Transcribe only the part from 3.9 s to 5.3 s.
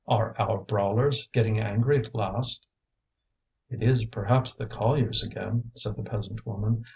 perhaps the colliers